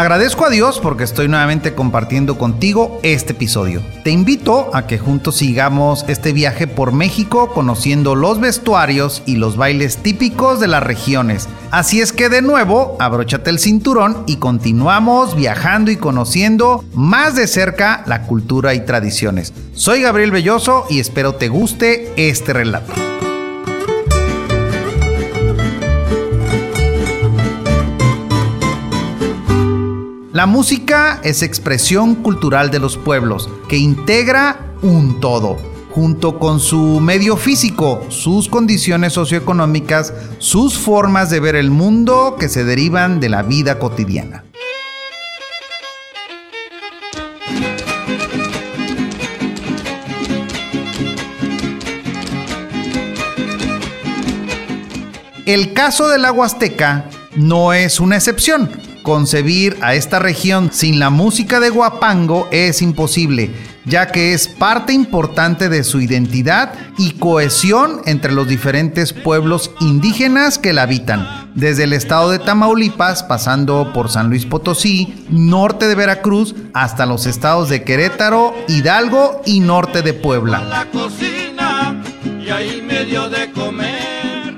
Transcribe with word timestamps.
Agradezco 0.00 0.46
a 0.46 0.48
Dios 0.48 0.80
porque 0.80 1.04
estoy 1.04 1.28
nuevamente 1.28 1.74
compartiendo 1.74 2.38
contigo 2.38 3.00
este 3.02 3.32
episodio. 3.32 3.82
Te 4.02 4.10
invito 4.10 4.70
a 4.72 4.86
que 4.86 4.98
juntos 4.98 5.36
sigamos 5.36 6.06
este 6.08 6.32
viaje 6.32 6.66
por 6.66 6.92
México 6.92 7.52
conociendo 7.52 8.14
los 8.14 8.40
vestuarios 8.40 9.22
y 9.26 9.36
los 9.36 9.58
bailes 9.58 9.98
típicos 9.98 10.58
de 10.58 10.68
las 10.68 10.82
regiones. 10.82 11.50
Así 11.70 12.00
es 12.00 12.14
que 12.14 12.30
de 12.30 12.40
nuevo, 12.40 12.96
abróchate 12.98 13.50
el 13.50 13.58
cinturón 13.58 14.24
y 14.26 14.36
continuamos 14.36 15.36
viajando 15.36 15.90
y 15.90 15.98
conociendo 15.98 16.82
más 16.94 17.36
de 17.36 17.46
cerca 17.46 18.02
la 18.06 18.22
cultura 18.22 18.72
y 18.72 18.86
tradiciones. 18.86 19.52
Soy 19.74 20.00
Gabriel 20.00 20.30
Belloso 20.30 20.86
y 20.88 21.00
espero 21.00 21.34
te 21.34 21.48
guste 21.48 22.10
este 22.16 22.54
relato. 22.54 23.09
La 30.32 30.46
música 30.46 31.20
es 31.24 31.42
expresión 31.42 32.14
cultural 32.14 32.70
de 32.70 32.78
los 32.78 32.96
pueblos 32.96 33.50
que 33.68 33.78
integra 33.78 34.74
un 34.80 35.18
todo, 35.18 35.56
junto 35.90 36.38
con 36.38 36.60
su 36.60 37.00
medio 37.00 37.36
físico, 37.36 38.06
sus 38.10 38.48
condiciones 38.48 39.12
socioeconómicas, 39.14 40.14
sus 40.38 40.78
formas 40.78 41.30
de 41.30 41.40
ver 41.40 41.56
el 41.56 41.72
mundo 41.72 42.36
que 42.38 42.48
se 42.48 42.62
derivan 42.62 43.18
de 43.18 43.28
la 43.28 43.42
vida 43.42 43.80
cotidiana. 43.80 44.44
El 55.44 55.72
caso 55.72 56.08
de 56.08 56.18
la 56.18 56.30
Huasteca 56.30 57.10
no 57.34 57.72
es 57.72 57.98
una 57.98 58.14
excepción 58.14 58.79
Concebir 59.02 59.78
a 59.80 59.94
esta 59.94 60.18
región 60.18 60.70
sin 60.72 60.98
la 60.98 61.08
música 61.08 61.58
de 61.58 61.70
Guapango 61.70 62.48
es 62.50 62.82
imposible, 62.82 63.50
ya 63.86 64.08
que 64.08 64.34
es 64.34 64.46
parte 64.46 64.92
importante 64.92 65.70
de 65.70 65.84
su 65.84 66.00
identidad 66.00 66.74
y 66.98 67.12
cohesión 67.12 68.02
entre 68.04 68.32
los 68.32 68.46
diferentes 68.46 69.14
pueblos 69.14 69.70
indígenas 69.80 70.58
que 70.58 70.74
la 70.74 70.82
habitan, 70.82 71.50
desde 71.54 71.84
el 71.84 71.94
estado 71.94 72.30
de 72.30 72.40
Tamaulipas, 72.40 73.22
pasando 73.22 73.90
por 73.94 74.10
San 74.10 74.28
Luis 74.28 74.44
Potosí, 74.44 75.24
norte 75.30 75.88
de 75.88 75.94
Veracruz, 75.94 76.54
hasta 76.74 77.06
los 77.06 77.24
estados 77.24 77.70
de 77.70 77.82
Querétaro, 77.82 78.54
Hidalgo 78.68 79.40
y 79.46 79.60
norte 79.60 80.02
de 80.02 80.12
Puebla. 80.12 80.62
La 80.62 80.84
cocina 80.90 82.02
y 82.22 82.50
ahí 82.50 82.82
medio 82.82 83.30
de 83.30 83.50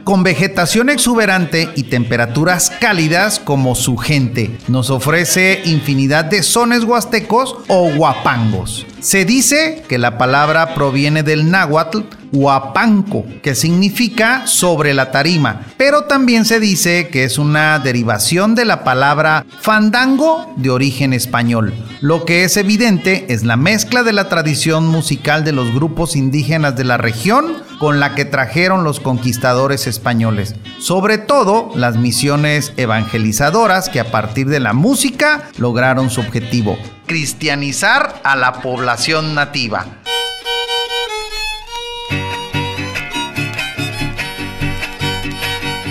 con 0.05 0.23
vegetación 0.23 0.91
exuberante 0.91 1.69
y 1.77 1.85
temperaturas 1.85 2.71
cálidas 2.81 3.39
como 3.39 3.75
su 3.75 3.97
gente. 3.97 4.51
Nos 4.69 4.91
ofrece 4.91 5.63
infinidad 5.65 6.25
de 6.25 6.43
sones 6.43 6.85
huastecos 6.85 7.57
o 7.69 7.91
guapangos. 7.91 8.87
Se 9.03 9.25
dice 9.25 9.83
que 9.89 9.99
la 9.99 10.17
palabra 10.17 10.75
proviene 10.75 11.25
del 11.25 11.51
náhuatl 11.51 12.03
huapanco, 12.33 13.27
que 13.43 13.57
significa 13.57 14.47
sobre 14.47 14.95
la 14.95 15.11
tarima, 15.11 15.67
pero 15.77 16.05
también 16.05 16.45
se 16.45 16.61
dice 16.61 17.09
que 17.09 17.25
es 17.25 17.37
una 17.37 17.81
derivación 17.81 18.55
de 18.55 18.65
la 18.65 18.85
palabra 18.85 19.45
fandango 19.61 20.55
de 20.57 20.71
origen 20.71 21.13
español. 21.13 21.75
Lo 22.01 22.25
que 22.25 22.45
es 22.45 22.57
evidente 22.57 23.27
es 23.29 23.43
la 23.43 23.57
mezcla 23.57 24.05
de 24.05 24.13
la 24.13 24.29
tradición 24.29 24.87
musical 24.87 25.45
de 25.45 25.53
los 25.53 25.75
grupos 25.75 26.15
indígenas 26.15 26.77
de 26.77 26.85
la 26.85 26.97
región 26.97 27.57
con 27.81 27.99
la 27.99 28.15
que 28.15 28.25
trajeron 28.25 28.85
los 28.85 29.01
conquistadores 29.01 29.89
españoles, 29.89 30.55
sobre 30.79 31.19
todo 31.19 31.73
las 31.75 31.97
misiones 31.97 32.73
evangelizadoras 32.77 33.89
que 33.89 33.99
a 33.99 34.13
partir 34.13 34.49
de 34.49 34.61
la 34.61 34.73
música 34.73 35.49
lograron 35.59 36.09
su 36.09 36.21
objetivo, 36.21 36.79
cristianizar 37.07 38.21
a 38.25 38.37
la 38.37 38.55
población 38.61 39.35
nativa. 39.35 40.02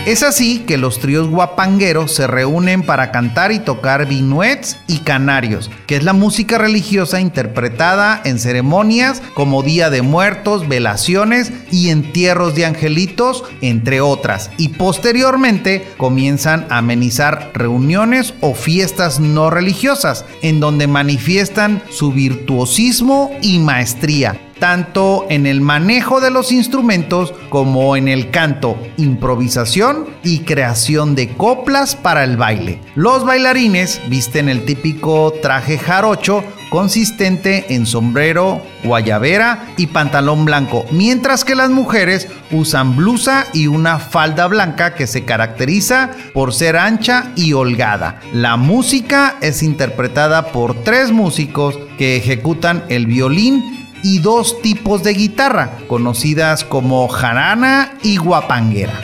Es 0.08 0.24
así 0.24 0.64
que 0.66 0.80
los 0.80 0.98
tríos 0.98 1.30
guapangueros 1.30 2.12
se 2.12 2.26
reúnen 2.26 2.82
para 2.82 3.12
cantar 3.12 3.52
y 3.52 3.60
tocar 3.60 4.08
vinuets 4.08 4.78
y 4.88 4.98
canarios, 4.98 5.70
que 5.86 5.96
es 5.96 6.04
la 6.04 6.14
música 6.14 6.58
religiosa 6.58 7.22
interpretada 7.22 8.20
en 8.26 8.40
ceremonias 8.40 9.22
como 9.36 9.62
Día 9.62 9.92
de 9.92 10.02
Muertos, 10.02 10.68
velaciones 10.68 11.54
y 11.72 11.90
entierros 11.90 12.56
de 12.56 12.66
angelitos, 12.66 13.44
entre 13.62 14.02
otras. 14.02 14.50
Y 14.58 14.70
posteriormente 14.70 15.88
comienzan 15.98 16.66
a 16.72 16.80
amenizar 16.80 17.52
reuniones 17.54 18.34
o 18.42 18.56
fiestas 18.56 19.20
no 19.20 19.52
religiosas, 19.52 20.26
en 20.42 20.60
donde 20.60 20.88
manifiestan 20.88 21.80
su 21.92 22.12
virtuosismo 22.12 23.30
y 23.44 23.60
maestría 23.60 24.40
tanto 24.62 25.26
en 25.30 25.48
el 25.48 25.60
manejo 25.60 26.22
de 26.22 26.30
los 26.30 26.52
instrumentos 26.52 27.34
como 27.50 27.96
en 27.96 28.08
el 28.08 28.30
canto, 28.30 28.78
improvisación 28.96 30.06
y 30.24 30.42
creación 30.42 31.16
de 31.16 31.30
coplas 31.30 31.96
para 31.96 32.24
el 32.24 32.38
baile. 32.38 32.80
Los 32.94 33.26
bailarines 33.26 34.00
visten 34.08 34.50
el 34.50 34.64
típico 34.64 35.34
traje 35.42 35.80
jarocho 35.80 36.44
consistente 36.70 37.74
en 37.74 37.88
sombrero, 37.88 38.62
guayabera 38.84 39.74
y 39.78 39.88
pantalón 39.88 40.46
blanco, 40.46 40.86
mientras 40.92 41.44
que 41.44 41.56
las 41.56 41.72
mujeres 41.72 42.30
usan 42.52 42.96
blusa 42.96 43.48
y 43.54 43.66
una 43.66 43.98
falda 43.98 44.48
blanca 44.48 44.94
que 44.94 45.08
se 45.08 45.26
caracteriza 45.26 46.12
por 46.34 46.54
ser 46.54 46.78
ancha 46.78 47.32
y 47.36 47.54
holgada. 47.54 48.22
La 48.32 48.58
música 48.58 49.38
es 49.42 49.64
interpretada 49.64 50.52
por 50.52 50.76
tres 50.84 51.12
músicos 51.12 51.78
que 51.98 52.16
ejecutan 52.16 52.84
el 52.88 53.06
violín 53.08 53.81
y 54.04 54.20
dos 54.20 54.62
tipos 54.62 55.04
de 55.04 55.14
guitarra, 55.14 55.78
conocidas 55.88 56.64
como 56.64 57.08
jarana 57.08 57.94
y 58.04 58.18
guapanguera. 58.18 59.00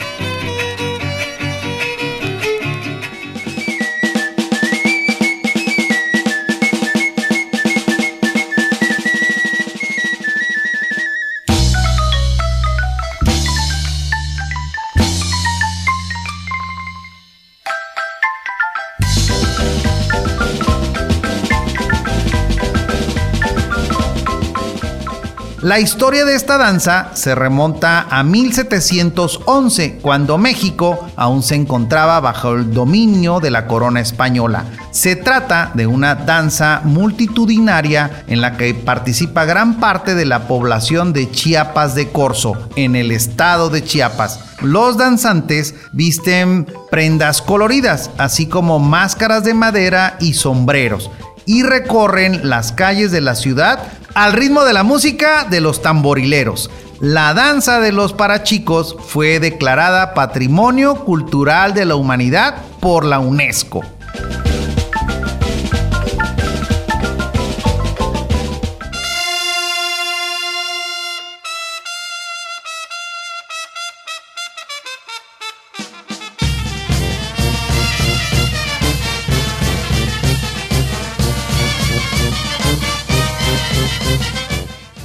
La 25.62 25.80
historia 25.80 26.24
de 26.24 26.36
esta 26.36 26.56
danza 26.56 27.10
se 27.14 27.34
remonta 27.34 28.06
a 28.08 28.22
1711, 28.22 29.98
cuando 30.00 30.38
México 30.38 31.08
aún 31.16 31.42
se 31.42 31.56
encontraba 31.56 32.20
bajo 32.20 32.54
el 32.54 32.72
dominio 32.72 33.40
de 33.40 33.50
la 33.50 33.66
corona 33.66 33.98
española. 33.98 34.66
Se 34.92 35.16
trata 35.16 35.72
de 35.74 35.88
una 35.88 36.14
danza 36.14 36.82
multitudinaria 36.84 38.22
en 38.28 38.40
la 38.40 38.56
que 38.56 38.72
participa 38.72 39.46
gran 39.46 39.80
parte 39.80 40.14
de 40.14 40.26
la 40.26 40.46
población 40.46 41.12
de 41.12 41.28
Chiapas 41.28 41.96
de 41.96 42.12
Corzo, 42.12 42.68
en 42.76 42.94
el 42.94 43.10
estado 43.10 43.68
de 43.68 43.82
Chiapas. 43.82 44.38
Los 44.62 44.96
danzantes 44.96 45.74
visten 45.90 46.68
prendas 46.88 47.42
coloridas, 47.42 48.10
así 48.16 48.46
como 48.46 48.78
máscaras 48.78 49.42
de 49.42 49.54
madera 49.54 50.18
y 50.20 50.34
sombreros 50.34 51.10
y 51.48 51.62
recorren 51.62 52.46
las 52.50 52.72
calles 52.72 53.10
de 53.10 53.22
la 53.22 53.34
ciudad 53.34 53.80
al 54.18 54.32
ritmo 54.32 54.64
de 54.64 54.72
la 54.72 54.82
música 54.82 55.46
de 55.48 55.60
los 55.60 55.80
tamborileros. 55.80 56.70
La 56.98 57.34
danza 57.34 57.78
de 57.78 57.92
los 57.92 58.12
parachicos 58.12 58.96
fue 58.98 59.38
declarada 59.38 60.12
Patrimonio 60.12 61.04
Cultural 61.04 61.72
de 61.72 61.84
la 61.84 61.94
Humanidad 61.94 62.56
por 62.80 63.04
la 63.04 63.20
UNESCO. 63.20 63.84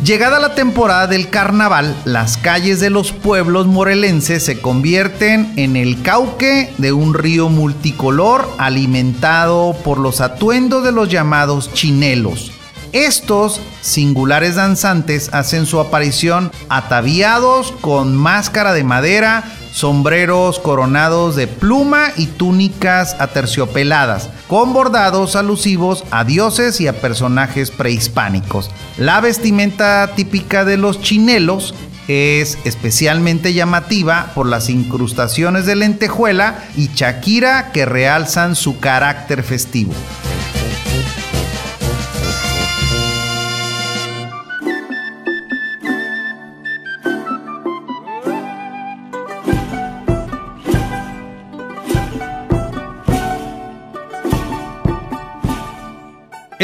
Llegada 0.04 0.38
la 0.42 0.54
temporada 0.54 1.08
del 1.08 1.30
carnaval, 1.30 1.96
las 2.04 2.36
calles 2.36 2.82
de 2.82 2.90
los 2.90 3.14
pueblos 3.14 3.68
morelenses 3.68 4.44
se 4.44 4.60
convierten 4.60 5.54
en 5.56 5.78
el 5.78 6.02
cauque 6.02 6.74
de 6.78 6.92
un 6.92 7.14
río 7.14 7.48
multicolor 7.48 8.46
alimentado 8.58 9.74
por 9.82 10.00
los 10.00 10.20
atuendos 10.20 10.84
de 10.84 10.92
los 10.92 11.08
llamados 11.08 11.72
chinelos. 11.72 12.52
Estos 12.94 13.60
singulares 13.82 14.54
danzantes 14.54 15.34
hacen 15.34 15.66
su 15.66 15.80
aparición 15.80 16.52
ataviados 16.70 17.72
con 17.82 18.16
máscara 18.16 18.72
de 18.72 18.84
madera, 18.84 19.44
sombreros 19.72 20.60
coronados 20.60 21.36
de 21.36 21.48
pluma 21.48 22.10
y 22.18 22.28
túnicas 22.28 23.16
aterciopeladas, 23.18 24.30
con 24.48 24.74
bordados 24.74 25.36
alusivos 25.36 26.04
a 26.12 26.24
dioses 26.24 26.80
y 26.82 26.88
a 26.88 27.02
personajes 27.02 27.72
prehispánicos. 27.72 28.70
La 29.00 29.22
vestimenta 29.22 30.12
típica 30.16 30.64
de 30.64 30.78
los 30.78 31.02
chinelos 31.02 31.74
es 32.08 32.60
especialmente 32.64 33.56
llamativa 33.56 34.34
por 34.36 34.46
las 34.46 34.70
incrustaciones 34.70 35.66
de 35.66 35.78
lentejuela 35.78 36.64
y 36.76 36.94
chaquira 36.94 37.72
que 37.72 37.88
realzan 37.88 38.56
su 38.56 38.80
carácter 38.80 39.42
festivo. 39.42 39.94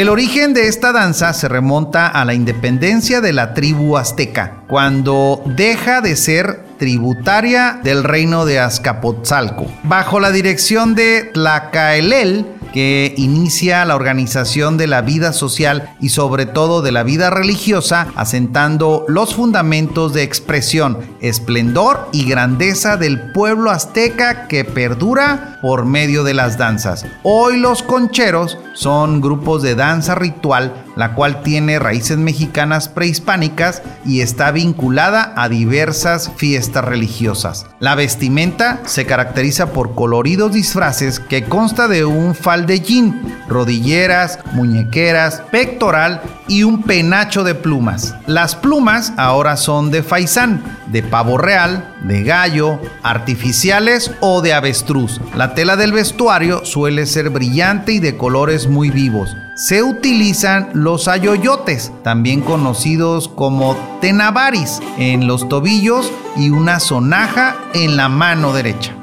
El 0.00 0.08
origen 0.08 0.54
de 0.54 0.66
esta 0.66 0.92
danza 0.92 1.34
se 1.34 1.46
remonta 1.46 2.06
a 2.06 2.24
la 2.24 2.32
independencia 2.32 3.20
de 3.20 3.34
la 3.34 3.52
tribu 3.52 3.98
azteca, 3.98 4.62
cuando 4.66 5.42
deja 5.44 6.00
de 6.00 6.16
ser 6.16 6.64
tributaria 6.78 7.78
del 7.84 8.02
reino 8.02 8.46
de 8.46 8.60
Azcapotzalco. 8.60 9.66
Bajo 9.82 10.18
la 10.18 10.30
dirección 10.30 10.94
de 10.94 11.24
Tlacaelel, 11.34 12.46
que 12.72 13.14
inicia 13.16 13.84
la 13.84 13.96
organización 13.96 14.76
de 14.76 14.86
la 14.86 15.02
vida 15.02 15.32
social 15.32 15.94
y 16.00 16.10
sobre 16.10 16.46
todo 16.46 16.82
de 16.82 16.92
la 16.92 17.02
vida 17.02 17.30
religiosa, 17.30 18.08
asentando 18.16 19.04
los 19.08 19.34
fundamentos 19.34 20.12
de 20.12 20.22
expresión, 20.22 20.98
esplendor 21.20 22.08
y 22.12 22.24
grandeza 22.24 22.96
del 22.96 23.32
pueblo 23.32 23.70
azteca 23.70 24.46
que 24.48 24.64
perdura 24.64 25.58
por 25.62 25.84
medio 25.84 26.24
de 26.24 26.34
las 26.34 26.58
danzas. 26.58 27.06
Hoy 27.22 27.58
los 27.58 27.82
concheros 27.82 28.58
son 28.74 29.20
grupos 29.20 29.62
de 29.62 29.74
danza 29.74 30.14
ritual, 30.14 30.84
la 31.00 31.14
cual 31.14 31.42
tiene 31.42 31.78
raíces 31.78 32.18
mexicanas 32.18 32.90
prehispánicas 32.90 33.80
y 34.04 34.20
está 34.20 34.50
vinculada 34.50 35.32
a 35.34 35.48
diversas 35.48 36.30
fiestas 36.36 36.84
religiosas. 36.84 37.64
La 37.78 37.94
vestimenta 37.94 38.80
se 38.84 39.06
caracteriza 39.06 39.72
por 39.72 39.94
coloridos 39.94 40.52
disfraces 40.52 41.18
que 41.18 41.44
consta 41.44 41.88
de 41.88 42.04
un 42.04 42.34
faldellín, 42.34 43.18
rodilleras, 43.48 44.40
muñequeras, 44.52 45.42
pectoral 45.50 46.20
y 46.48 46.64
un 46.64 46.82
penacho 46.82 47.44
de 47.44 47.54
plumas. 47.54 48.14
Las 48.26 48.54
plumas 48.54 49.14
ahora 49.16 49.56
son 49.56 49.90
de 49.90 50.02
faisán, 50.02 50.62
de 50.88 51.02
pavo 51.02 51.38
real, 51.38 51.89
de 52.02 52.22
gallo, 52.22 52.80
artificiales 53.02 54.12
o 54.20 54.42
de 54.42 54.52
avestruz. 54.52 55.20
La 55.34 55.54
tela 55.54 55.76
del 55.76 55.92
vestuario 55.92 56.64
suele 56.64 57.06
ser 57.06 57.30
brillante 57.30 57.92
y 57.92 57.98
de 57.98 58.16
colores 58.16 58.68
muy 58.68 58.90
vivos. 58.90 59.36
Se 59.56 59.82
utilizan 59.82 60.70
los 60.72 61.08
ayoyotes, 61.08 61.92
también 62.02 62.40
conocidos 62.40 63.28
como 63.28 63.76
tenabaris, 64.00 64.80
en 64.98 65.26
los 65.26 65.48
tobillos 65.48 66.10
y 66.36 66.50
una 66.50 66.80
sonaja 66.80 67.56
en 67.74 67.96
la 67.96 68.08
mano 68.08 68.52
derecha. 68.52 68.99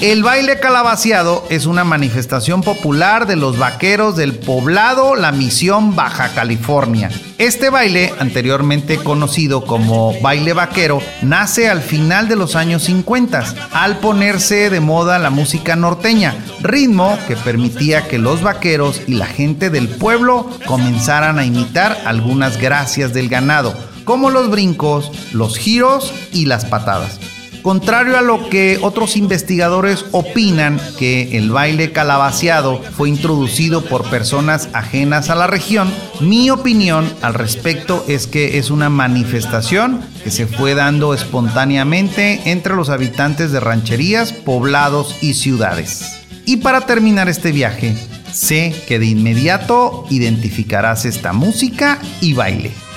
El 0.00 0.22
baile 0.22 0.60
calabaciado 0.60 1.44
es 1.50 1.66
una 1.66 1.82
manifestación 1.82 2.62
popular 2.62 3.26
de 3.26 3.34
los 3.34 3.58
vaqueros 3.58 4.14
del 4.14 4.36
poblado 4.36 5.16
La 5.16 5.32
Misión 5.32 5.96
Baja 5.96 6.28
California. 6.34 7.10
Este 7.38 7.68
baile, 7.68 8.14
anteriormente 8.20 8.98
conocido 8.98 9.64
como 9.64 10.14
baile 10.20 10.52
vaquero, 10.52 11.02
nace 11.20 11.68
al 11.68 11.82
final 11.82 12.28
de 12.28 12.36
los 12.36 12.54
años 12.54 12.84
50, 12.84 13.42
al 13.72 13.98
ponerse 13.98 14.70
de 14.70 14.78
moda 14.78 15.18
la 15.18 15.30
música 15.30 15.74
norteña, 15.74 16.36
ritmo 16.60 17.18
que 17.26 17.34
permitía 17.34 18.06
que 18.06 18.18
los 18.18 18.40
vaqueros 18.40 19.02
y 19.08 19.14
la 19.14 19.26
gente 19.26 19.68
del 19.68 19.88
pueblo 19.88 20.48
comenzaran 20.64 21.40
a 21.40 21.44
imitar 21.44 21.98
algunas 22.06 22.56
gracias 22.60 23.12
del 23.12 23.28
ganado, 23.28 23.74
como 24.04 24.30
los 24.30 24.48
brincos, 24.48 25.10
los 25.32 25.58
giros 25.58 26.14
y 26.32 26.46
las 26.46 26.66
patadas. 26.66 27.18
Contrario 27.62 28.16
a 28.16 28.22
lo 28.22 28.48
que 28.48 28.78
otros 28.82 29.16
investigadores 29.16 30.04
opinan 30.12 30.80
que 30.98 31.36
el 31.36 31.50
baile 31.50 31.92
calabaceado 31.92 32.80
fue 32.96 33.08
introducido 33.08 33.84
por 33.84 34.08
personas 34.08 34.68
ajenas 34.72 35.28
a 35.28 35.34
la 35.34 35.46
región, 35.46 35.92
mi 36.20 36.50
opinión 36.50 37.12
al 37.20 37.34
respecto 37.34 38.04
es 38.08 38.26
que 38.26 38.58
es 38.58 38.70
una 38.70 38.90
manifestación 38.90 40.00
que 40.22 40.30
se 40.30 40.46
fue 40.46 40.74
dando 40.74 41.14
espontáneamente 41.14 42.42
entre 42.50 42.74
los 42.74 42.88
habitantes 42.90 43.52
de 43.52 43.60
rancherías, 43.60 44.32
poblados 44.32 45.16
y 45.20 45.34
ciudades. 45.34 46.20
Y 46.46 46.58
para 46.58 46.82
terminar 46.82 47.28
este 47.28 47.52
viaje, 47.52 47.94
sé 48.32 48.74
que 48.86 48.98
de 48.98 49.06
inmediato 49.06 50.06
identificarás 50.10 51.04
esta 51.04 51.32
música 51.32 51.98
y 52.20 52.32
baile. 52.32 52.87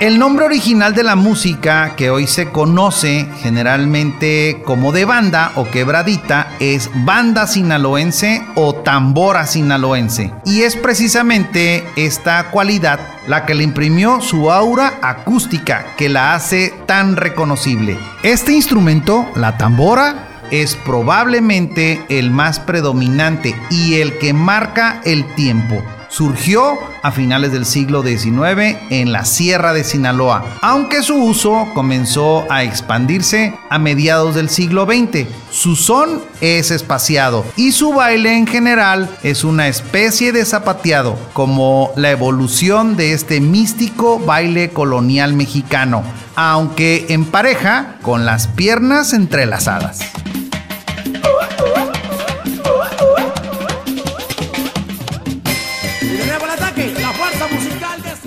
El 0.00 0.20
nombre 0.20 0.44
original 0.44 0.94
de 0.94 1.02
la 1.02 1.16
música 1.16 1.96
que 1.96 2.08
hoy 2.08 2.28
se 2.28 2.50
conoce 2.50 3.26
generalmente 3.42 4.62
como 4.64 4.92
de 4.92 5.04
banda 5.04 5.50
o 5.56 5.68
quebradita 5.68 6.52
es 6.60 6.88
banda 7.04 7.48
sinaloense 7.48 8.46
o 8.54 8.76
tambora 8.76 9.44
sinaloense. 9.44 10.32
Y 10.44 10.62
es 10.62 10.76
precisamente 10.76 11.84
esta 11.96 12.52
cualidad 12.52 13.00
la 13.26 13.44
que 13.44 13.56
le 13.56 13.64
imprimió 13.64 14.20
su 14.20 14.52
aura 14.52 15.00
acústica 15.02 15.84
que 15.96 16.08
la 16.08 16.36
hace 16.36 16.72
tan 16.86 17.16
reconocible. 17.16 17.98
Este 18.22 18.52
instrumento, 18.52 19.26
la 19.34 19.56
tambora, 19.58 20.28
es 20.52 20.76
probablemente 20.76 22.00
el 22.08 22.30
más 22.30 22.60
predominante 22.60 23.56
y 23.68 23.94
el 23.94 24.16
que 24.18 24.32
marca 24.32 25.00
el 25.04 25.24
tiempo 25.34 25.82
surgió 26.08 26.78
a 27.02 27.12
finales 27.12 27.52
del 27.52 27.64
siglo 27.64 28.02
XIX 28.02 28.76
en 28.90 29.12
la 29.12 29.24
Sierra 29.24 29.72
de 29.72 29.84
Sinaloa, 29.84 30.44
aunque 30.62 31.02
su 31.02 31.16
uso 31.16 31.68
comenzó 31.74 32.44
a 32.50 32.64
expandirse 32.64 33.54
a 33.70 33.78
mediados 33.78 34.34
del 34.34 34.48
siglo 34.48 34.86
XX. 34.86 35.26
Su 35.50 35.76
son 35.76 36.22
es 36.40 36.70
espaciado 36.70 37.44
y 37.56 37.72
su 37.72 37.92
baile 37.92 38.36
en 38.36 38.46
general 38.46 39.08
es 39.22 39.44
una 39.44 39.68
especie 39.68 40.32
de 40.32 40.44
zapateado, 40.44 41.18
como 41.32 41.90
la 41.96 42.10
evolución 42.10 42.96
de 42.96 43.12
este 43.12 43.40
místico 43.40 44.18
baile 44.18 44.70
colonial 44.70 45.34
mexicano, 45.34 46.02
aunque 46.36 47.06
en 47.08 47.24
pareja 47.24 47.96
con 48.02 48.24
las 48.24 48.46
piernas 48.46 49.12
entrelazadas. 49.12 50.00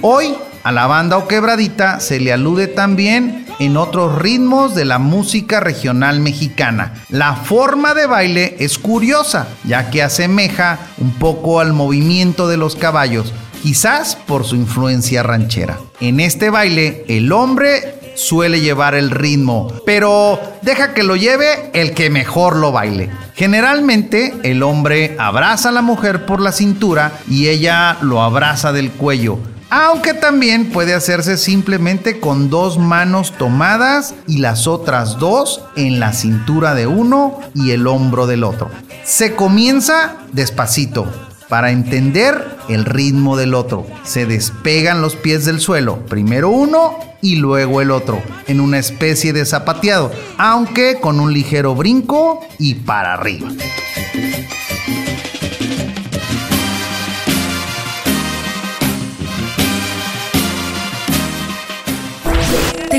Hoy 0.03 0.36
a 0.63 0.72
la 0.72 0.88
banda 0.88 1.17
o 1.17 1.27
quebradita 1.27 2.00
se 2.00 2.20
le 2.20 2.34
alude 2.34 2.65
también 2.65 3.46
en 3.60 3.77
otros 3.77 4.20
ritmos 4.20 4.74
de 4.74 4.84
la 4.84 4.98
música 4.98 5.60
regional 5.60 6.20
mexicana. 6.22 6.96
La 7.10 7.36
forma 7.36 7.93
de 7.93 8.08
baile 8.08 8.55
es 8.58 8.79
curiosa, 8.79 9.48
ya 9.63 9.91
que 9.91 10.01
asemeja 10.01 10.79
un 10.98 11.13
poco 11.13 11.60
al 11.60 11.74
movimiento 11.74 12.48
de 12.48 12.58
los 12.58 12.75
caballos, 12.75 13.31
quizás 13.62 14.15
por 14.15 14.43
su 14.43 14.55
influencia 14.55 15.22
ranchera. 15.22 15.77
En 16.00 16.20
este 16.20 16.50
baile, 16.50 17.05
el 17.08 17.31
hombre 17.31 18.00
suele 18.15 18.60
llevar 18.60 18.96
el 18.96 19.12
ritmo, 19.12 19.72
pero 19.86 20.39
deja 20.63 20.96
que 20.96 21.03
lo 21.03 21.15
lleve 21.15 21.70
el 21.74 21.93
que 21.93 22.10
mejor 22.10 22.55
lo 22.55 22.72
baile. 22.72 23.12
Generalmente 23.36 24.34
el 24.41 24.63
hombre 24.63 25.15
abraza 25.20 25.70
a 25.70 25.72
la 25.72 25.84
mujer 25.84 26.25
por 26.25 26.41
la 26.41 26.51
cintura 26.51 27.13
y 27.29 27.50
ella 27.50 27.98
lo 28.01 28.24
abraza 28.24 28.72
del 28.72 28.89
cuello 28.89 29.38
aunque 29.72 30.13
también 30.13 30.70
puede 30.70 30.94
hacerse 30.94 31.38
simplemente 31.38 32.20
con 32.20 32.50
dos 32.50 32.78
manos 32.78 33.32
tomadas 33.38 34.13
y 34.28 34.40
las 34.40 34.68
otras 34.68 35.18
dos 35.18 35.63
en 35.78 36.00
la 36.00 36.12
cintura 36.12 36.75
de 36.75 36.88
uno 36.88 37.40
y 37.56 37.72
el 37.72 37.88
hombro 37.88 38.28
del 38.28 38.44
otro. 38.44 38.70
Se 39.06 39.34
comienza 39.34 40.18
despacito 40.34 41.08
para 41.48 41.72
entender 41.72 42.58
el 42.68 42.84
ritmo 42.84 43.38
del 43.38 43.54
otro. 43.54 43.88
Se 44.04 44.25
despegan 44.25 45.01
los 45.01 45.16
pies 45.16 45.46
del 45.46 45.62
suelo, 45.62 46.06
primero 46.06 46.50
uno 46.50 47.00
y 47.22 47.38
luego 47.38 47.80
el 47.80 47.92
otro, 47.92 48.22
en 48.48 48.60
una 48.60 48.78
especie 48.78 49.32
de 49.32 49.46
zapateado, 49.46 50.12
aunque 50.38 51.00
con 51.00 51.22
un 51.22 51.34
ligero 51.34 51.75
brinco 51.75 52.42
y 52.60 52.75
para 52.75 53.13
arriba. 53.13 53.48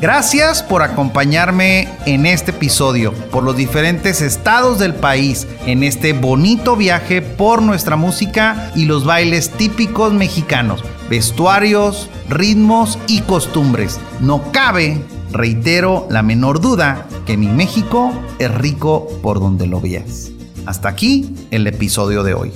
Gracias 0.00 0.62
por 0.62 0.82
acompañarme 0.82 1.88
en 2.04 2.26
este 2.26 2.50
episodio, 2.50 3.12
por 3.30 3.42
los 3.42 3.56
diferentes 3.56 4.20
estados 4.20 4.78
del 4.78 4.94
país, 4.94 5.46
en 5.66 5.82
este 5.82 6.12
bonito 6.12 6.76
viaje 6.76 7.22
por 7.22 7.62
nuestra 7.62 7.96
música 7.96 8.70
y 8.74 8.84
los 8.84 9.04
bailes 9.04 9.50
típicos 9.50 10.12
mexicanos, 10.12 10.84
vestuarios, 11.08 12.10
ritmos 12.28 12.98
y 13.06 13.20
costumbres. 13.22 13.98
No 14.20 14.52
cabe, 14.52 15.00
reitero, 15.30 16.06
la 16.10 16.22
menor 16.22 16.60
duda 16.60 17.06
que 17.24 17.36
mi 17.36 17.46
México 17.46 18.12
es 18.38 18.52
rico 18.52 19.08
por 19.22 19.40
donde 19.40 19.66
lo 19.66 19.80
veas. 19.80 20.30
Hasta 20.66 20.88
aquí 20.88 21.34
el 21.50 21.66
episodio 21.66 22.22
de 22.24 22.34
hoy. 22.34 22.52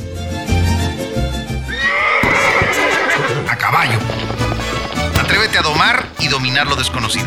Lo 6.64 6.76
desconocido. 6.76 7.26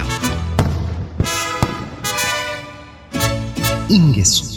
Ingesu. 3.90 4.51